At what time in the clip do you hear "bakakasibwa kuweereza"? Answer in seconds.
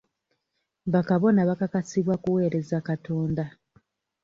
1.49-2.77